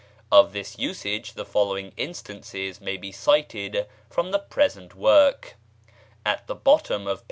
[0.31, 5.57] Of this usage the following instances may be cited from the present work:
[6.25, 7.19] (At the bottom of p.